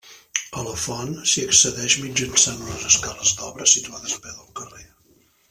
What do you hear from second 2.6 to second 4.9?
unes escales d'obra, situades a peu del carrer.